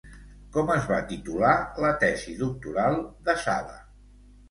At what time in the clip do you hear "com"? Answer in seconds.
0.55-0.71